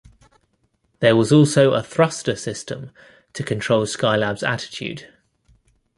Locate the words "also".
1.31-1.73